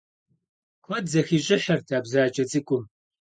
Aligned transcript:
Kued 0.83 1.05
zexiş'ıhırt 1.11 1.87
a 1.95 1.97
bzace 2.03 2.43
ts'ık'um. 2.49 2.83